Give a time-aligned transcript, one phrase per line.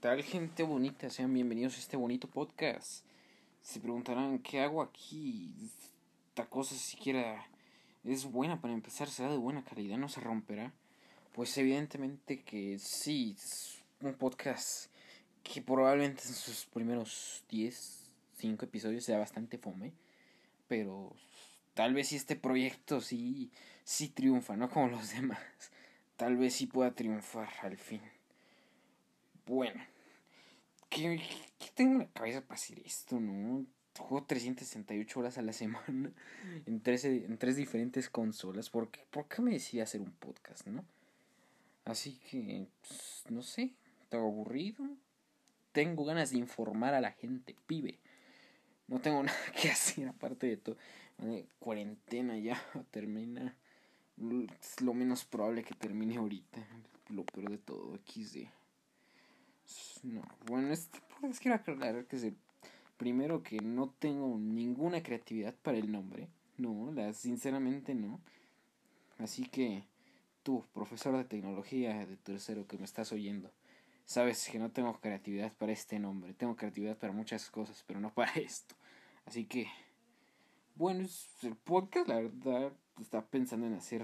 [0.00, 1.10] tal gente bonita?
[1.10, 3.04] Sean bienvenidos a este bonito podcast.
[3.60, 5.54] Se preguntarán, ¿qué hago aquí?
[6.30, 7.46] Esta cosa siquiera
[8.02, 10.72] es buena para empezar, será de buena calidad, no se romperá.
[11.34, 14.90] Pues evidentemente que sí, es un podcast
[15.42, 19.92] que probablemente en sus primeros 10, 5 episodios sea bastante fome.
[20.66, 21.14] Pero
[21.74, 23.50] tal vez si este proyecto sí,
[23.84, 25.40] sí triunfa, no como los demás.
[26.16, 28.00] Tal vez sí pueda triunfar al fin.
[29.44, 29.89] Bueno,
[30.90, 31.22] ¿qué,
[31.74, 33.64] tengo en la cabeza para hacer esto, no?
[33.98, 36.12] Juego 368 horas a la semana
[36.66, 38.70] en tres, en tres diferentes consolas.
[38.70, 40.84] ¿Por qué, ¿Por qué me decidí hacer un podcast, no?
[41.84, 43.72] Así que, pues, no sé,
[44.08, 44.84] tengo aburrido.
[45.72, 47.98] Tengo ganas de informar a la gente, pibe.
[48.88, 50.76] No tengo nada que hacer aparte de todo.
[51.58, 53.56] Cuarentena ya termina.
[54.60, 56.64] Es lo menos probable que termine ahorita.
[57.08, 58.59] Lo peor de todo, XD.
[60.02, 60.88] No, bueno, es,
[61.20, 62.34] pues quiero aclarar que se,
[62.96, 66.28] primero que no tengo ninguna creatividad para el nombre.
[66.58, 68.20] No, la, sinceramente no.
[69.18, 69.84] Así que
[70.42, 73.50] tú, profesor de tecnología de tercero que me estás oyendo,
[74.04, 76.34] sabes que no tengo creatividad para este nombre.
[76.34, 78.74] Tengo creatividad para muchas cosas, pero no para esto.
[79.26, 79.68] Así que,
[80.74, 81.06] bueno,
[81.42, 84.02] el podcast, la verdad, estaba pensando en hacer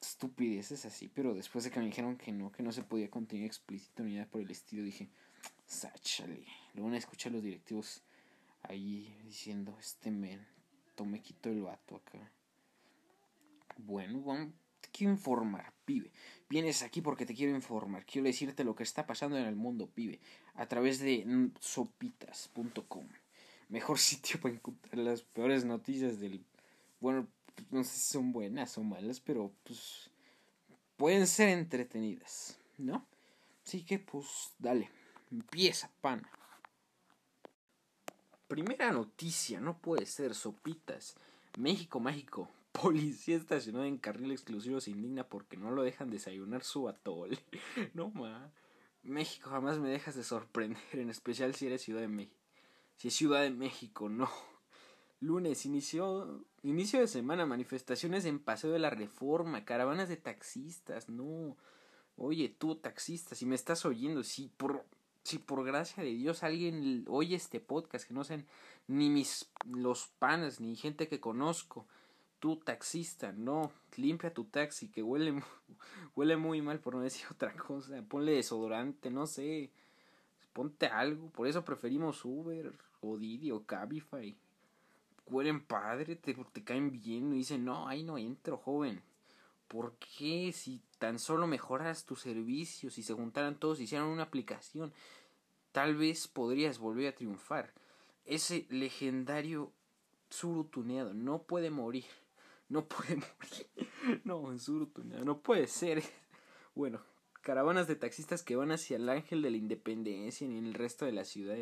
[0.00, 3.46] estupideces así, pero después de que me dijeron que no, que no se podía contenido
[3.46, 5.08] explícito ni nada por el estilo, dije,
[5.66, 6.44] sáchale.
[6.74, 8.02] Lo van a escuchar los directivos
[8.62, 10.46] ahí diciendo, este men,
[10.94, 12.30] tome quito el vato acá.
[13.76, 16.10] Bueno, bueno, te quiero informar, pibe.
[16.48, 18.04] Vienes aquí porque te quiero informar.
[18.04, 20.20] Quiero decirte lo que está pasando en el mundo, pibe.
[20.54, 23.06] A través de sopitas.com.
[23.68, 26.44] Mejor sitio para encontrar las peores noticias del...
[27.00, 27.28] Bueno,
[27.70, 30.10] no sé si son buenas o malas, pero pues
[30.96, 33.06] pueden ser entretenidas, ¿no?
[33.64, 34.90] Así que pues dale,
[35.30, 36.28] empieza, pana.
[38.46, 41.16] Primera noticia, no puede ser, sopitas.
[41.58, 42.50] México mágico.
[42.72, 47.38] Policía estacionada en carril exclusivo se indigna porque no lo dejan desayunar su atole.
[47.94, 48.50] no ma.
[49.02, 52.36] México jamás me dejas de sorprender, en especial si eres Ciudad de México.
[52.96, 54.30] Si es Ciudad de México, no.
[55.20, 61.56] Lunes, inició, inicio de semana, manifestaciones en Paseo de la Reforma, caravanas de taxistas, no.
[62.16, 64.84] Oye, tú, taxista, si me estás oyendo, si por,
[65.24, 68.46] si por gracia de Dios alguien oye este podcast, que no sean
[68.86, 71.86] ni mis, los panas, ni gente que conozco,
[72.38, 75.42] tú, taxista, no, limpia tu taxi, que huele,
[76.14, 79.72] huele muy mal, por no decir otra cosa, ponle desodorante, no sé,
[80.52, 84.36] ponte algo, por eso preferimos Uber, o Didi, o Cabify
[85.30, 89.02] huelen padre, te, te caen bien y dicen, no, ahí no entro, joven.
[89.68, 94.24] ¿Por qué si tan solo mejoras tu servicio, si se juntaran todos y hicieran una
[94.24, 94.92] aplicación,
[95.72, 97.72] tal vez podrías volver a triunfar?
[98.24, 99.72] Ese legendario
[100.30, 102.06] surutuneado no puede morir.
[102.68, 104.20] No puede morir.
[104.24, 106.02] No, surutuneado, no puede ser.
[106.74, 107.00] Bueno,
[107.42, 111.04] caravanas de taxistas que van hacia el Ángel de la Independencia y en el resto
[111.04, 111.56] de la ciudad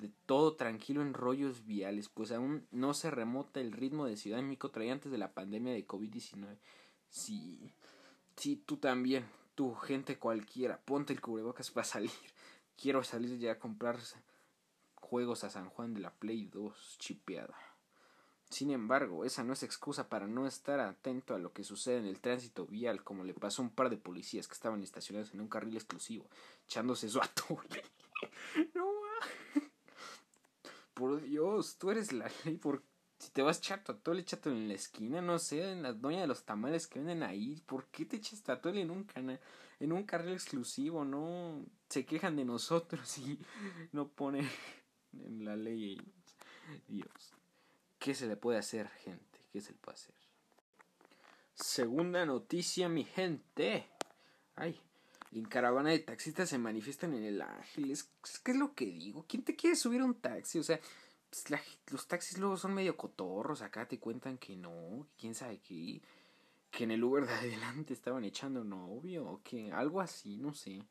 [0.00, 4.38] de todo tranquilo en rollos viales, pues aún no se remota el ritmo de Ciudad
[4.38, 6.58] de México traía antes de la pandemia de COVID-19.
[7.08, 7.72] Sí,
[8.36, 9.24] sí, tú también,
[9.54, 12.10] tú, gente cualquiera, ponte el cubrebocas para salir.
[12.76, 13.98] Quiero salir ya a comprar
[14.94, 17.56] juegos a San Juan de la Play 2 chipeada.
[18.48, 22.06] Sin embargo, esa no es excusa para no estar atento a lo que sucede en
[22.06, 25.40] el tránsito vial, como le pasó a un par de policías que estaban estacionados en
[25.40, 26.28] un carril exclusivo,
[26.64, 27.84] echándose su atole.
[28.74, 28.90] no
[31.00, 32.58] por Dios, tú eres la ley.
[32.58, 32.84] Por...
[33.18, 36.20] Si te vas a echar tatuele, échate en la esquina, no sé, en la doña
[36.20, 37.62] de los tamales que venden ahí.
[37.66, 39.40] ¿Por qué te echas tatuele en un canal,
[39.78, 41.04] en un carril exclusivo?
[41.04, 43.38] No se quejan de nosotros y
[43.92, 44.48] no ponen
[45.12, 46.00] en la ley
[46.86, 47.34] Dios.
[47.98, 49.38] ¿Qué se le puede hacer, gente?
[49.52, 50.14] ¿Qué se le puede hacer?
[51.54, 53.86] Segunda noticia, mi gente.
[54.54, 54.80] Ay,
[55.32, 57.90] en caravana de taxistas se manifiestan en el ángel.
[57.90, 58.10] Es,
[58.42, 59.24] ¿Qué es lo que digo?
[59.28, 60.58] ¿Quién te quiere subir a un taxi?
[60.58, 60.80] O sea,
[61.30, 61.44] pues,
[61.90, 63.62] los taxis luego son medio cotorros.
[63.62, 66.02] Acá te cuentan que no, quién sabe qué.
[66.70, 70.82] Que en el Uber de adelante estaban echando novio o que algo así, no sé.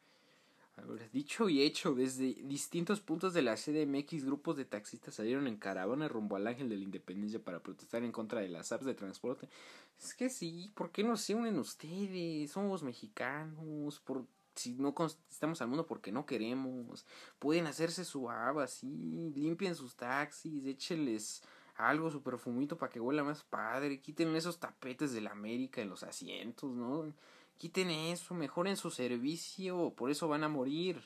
[1.11, 6.07] Dicho y hecho, desde distintos puntos de la CDMX, grupos de taxistas salieron en caravana
[6.07, 9.49] rumbo al Ángel de la Independencia para protestar en contra de las apps de transporte.
[9.97, 12.51] Es que sí, ¿por qué no se unen ustedes?
[12.51, 14.93] Somos mexicanos, por si no
[15.29, 17.05] estamos al mundo porque no queremos.
[17.39, 21.41] Pueden hacerse su app así, limpien sus taxis, échenles
[21.75, 25.89] algo, su perfumito para que huela más padre, quiten esos tapetes de la América en
[25.89, 27.13] los asientos, ¿no?
[27.59, 31.03] Quiten eso, mejoren su servicio, por eso van a morir.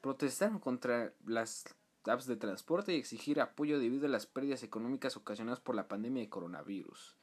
[0.00, 1.66] protestaron contra las
[2.06, 6.22] apps de transporte y exigir apoyo debido a las pérdidas económicas ocasionadas por la pandemia
[6.22, 7.16] de coronavirus.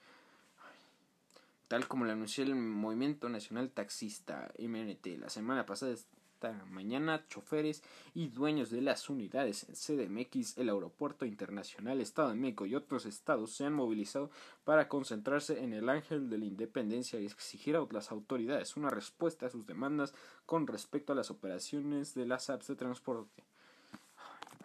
[1.68, 5.96] Tal como lo anunció el Movimiento Nacional Taxista MNT la semana pasada,
[6.54, 7.84] mañana choferes
[8.14, 13.06] y dueños de las unidades en CDMX, el Aeropuerto Internacional Estado de México y otros
[13.06, 14.30] estados se han movilizado
[14.64, 19.46] para concentrarse en el Ángel de la Independencia y exigir a las autoridades una respuesta
[19.46, 20.14] a sus demandas
[20.46, 23.44] con respecto a las operaciones de las apps de transporte.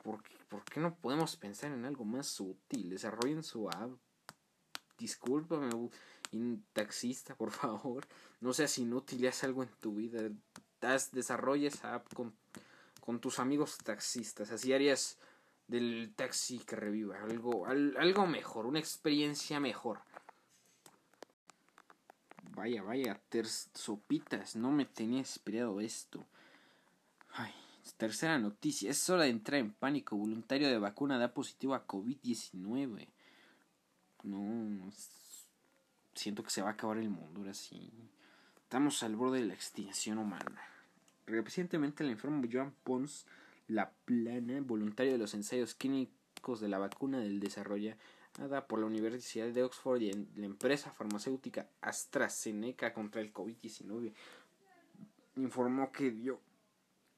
[0.03, 2.91] ¿Por qué, ¿Por qué no podemos pensar en algo más útil?
[2.91, 3.91] Desarrollen su app.
[4.99, 5.71] Discúlpame,
[6.73, 8.07] taxista, por favor.
[8.41, 10.31] No seas inútil haz algo en tu vida
[11.13, 12.35] desarrolles esa app con,
[13.01, 14.51] con tus amigos taxistas.
[14.51, 15.19] Así harías
[15.69, 17.23] del taxi que reviva.
[17.23, 20.01] Algo, algo mejor, una experiencia mejor.
[22.57, 26.27] Vaya, vaya, ter sopitas, no me tenía esperado esto.
[27.33, 27.55] Ay,
[27.97, 30.17] tercera noticia, es hora de entrar en pánico.
[30.17, 33.09] Voluntario de vacuna da positivo a COVID-19.
[34.25, 34.91] No,
[36.15, 37.91] siento que se va a acabar el mundo ahora sí.
[38.71, 40.63] Estamos al borde de la extinción humana.
[41.27, 43.27] Recientemente le informó Joan Pons,
[43.67, 47.99] la plana, voluntario de los ensayos clínicos de la vacuna del desarrollada
[48.69, 54.13] por la Universidad de Oxford y la empresa farmacéutica AstraZeneca contra el COVID-19,
[55.35, 56.39] informó que dio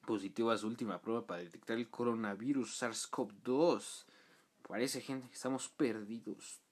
[0.07, 4.05] positivo a su última prueba para detectar el coronavirus SARS-CoV-2.
[4.67, 6.62] Parece gente que estamos perdidos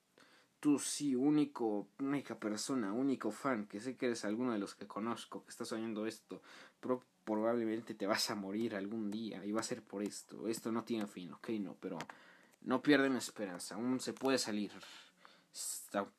[0.62, 4.88] tú sí, único, única persona, único fan, que sé que eres alguno de los que
[4.88, 6.42] conozco, que estás oyendo esto,
[7.25, 10.48] probablemente te vas a morir algún día y va a ser por esto.
[10.48, 11.98] Esto no tiene fin, ok, no, pero
[12.62, 14.72] no pierden esperanza, aún se puede salir.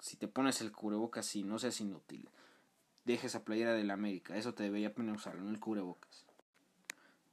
[0.00, 2.28] Si te pones el cubrebocas, sí, no seas inútil.
[3.04, 6.26] Deja esa playera de la América, eso te debería poner usarlo, no el cubrebocas.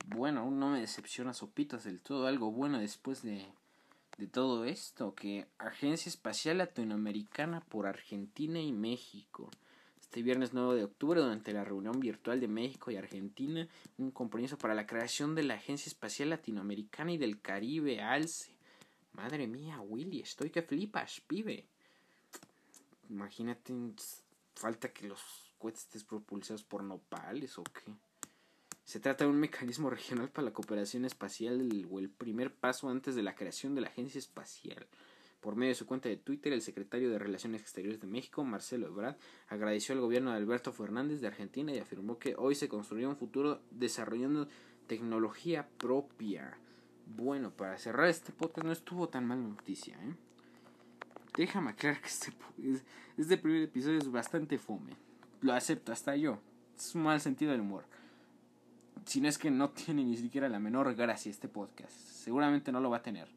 [0.05, 3.51] Bueno, aún no me decepciona sopitas del todo, algo bueno después de
[4.19, 9.49] de todo esto, que Agencia Espacial Latinoamericana por Argentina y México.
[10.01, 13.65] Este viernes 9 de octubre, durante la reunión virtual de México y Argentina,
[13.97, 18.51] un compromiso para la creación de la Agencia Espacial Latinoamericana y del Caribe, ALCE.
[19.13, 21.65] Madre mía, Willy, estoy que flipas, pibe.
[23.09, 23.73] Imagínate,
[24.53, 25.21] falta que los
[25.57, 27.93] cohetes estén propulsados por nopales o qué.
[28.89, 33.13] Se trata de un mecanismo regional para la cooperación espacial o el primer paso antes
[33.13, 34.87] de la creación de la Agencia Espacial.
[35.41, 38.87] Por medio de su cuenta de Twitter, el secretario de Relaciones Exteriores de México, Marcelo
[38.87, 43.09] Ebrard, agradeció al gobierno de Alberto Fernández de Argentina y afirmó que hoy se construirá
[43.09, 44.47] un futuro desarrollando
[44.87, 46.57] tecnología propia.
[47.05, 50.15] Bueno, para cerrar este podcast no estuvo tan mal noticia, ¿eh?
[51.37, 52.33] Déjame aclarar que este,
[53.19, 54.93] este primer episodio es bastante fome.
[55.41, 56.39] Lo acepto, hasta yo.
[56.75, 57.85] Es un mal sentido del humor
[59.09, 61.91] si no es que no tiene ni siquiera la menor gracia este podcast.
[61.91, 63.27] Seguramente no lo va a tener.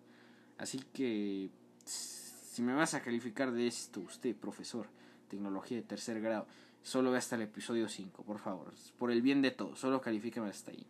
[0.59, 1.49] Así que,
[1.85, 4.87] si me vas a calificar de esto, usted, profesor,
[5.29, 6.47] tecnología de tercer grado,
[6.83, 8.75] solo ve hasta el episodio 5, por favor.
[8.99, 10.87] Por el bien de todos, solo califíqueme hasta ahí.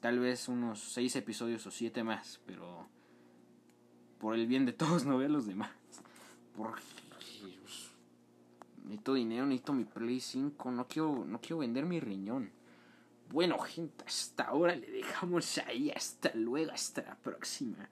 [0.00, 2.88] Tal vez unos 6 episodios o 7 más, pero
[4.18, 5.70] por el bien de todos no vea los demás.
[6.56, 6.82] Porque
[8.84, 12.63] necesito dinero, necesito mi Play 5, no quiero, no quiero vender mi riñón.
[13.34, 15.90] Bueno, gente, hasta ahora le dejamos ahí.
[15.90, 17.88] Hasta luego, hasta la próxima.